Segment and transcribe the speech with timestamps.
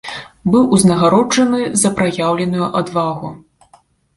[0.53, 3.29] Быў узнагароджаны за праяўленую адвагу.